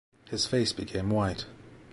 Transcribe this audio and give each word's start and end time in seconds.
His 0.31 0.47
face 0.47 0.73
became 0.73 1.11
white. 1.11 1.45